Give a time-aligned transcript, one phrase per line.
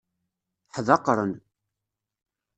[0.75, 1.31] Ḥdaqren.